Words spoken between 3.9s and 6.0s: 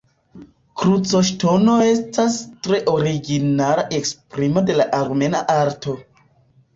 esprimo de la armena arto.